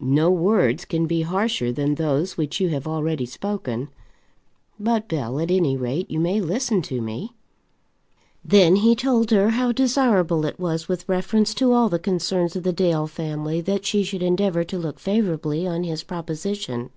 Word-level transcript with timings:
"No 0.00 0.32
words 0.32 0.84
can 0.84 1.06
be 1.06 1.22
harsher 1.22 1.70
than 1.70 1.94
those 1.94 2.36
which 2.36 2.58
you 2.58 2.70
have 2.70 2.88
already 2.88 3.24
spoken. 3.24 3.88
But, 4.80 5.06
Bell, 5.06 5.38
at 5.38 5.48
any 5.48 5.76
rate, 5.76 6.10
you 6.10 6.18
may 6.18 6.40
listen 6.40 6.82
to 6.82 7.00
me." 7.00 7.34
Then 8.44 8.74
he 8.74 8.96
told 8.96 9.30
her 9.30 9.50
how 9.50 9.70
desirable 9.70 10.44
it 10.44 10.58
was 10.58 10.88
with 10.88 11.08
reference 11.08 11.54
to 11.54 11.72
all 11.72 11.88
the 11.88 12.00
concerns 12.00 12.56
of 12.56 12.64
the 12.64 12.72
Dale 12.72 13.06
family 13.06 13.60
that 13.60 13.86
she 13.86 14.02
should 14.02 14.24
endeavour 14.24 14.64
to 14.64 14.76
look 14.76 14.98
favourably 14.98 15.68
on 15.68 15.84
his 15.84 16.02
proposition. 16.02 16.90